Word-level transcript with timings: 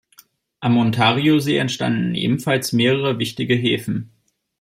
Am 0.61 0.77
Ontario-See 0.77 1.57
entstanden 1.57 2.15
ebenfalls 2.15 2.73
mehrere 2.73 3.19
wichtige 3.19 3.53
Häfen. 3.53 4.09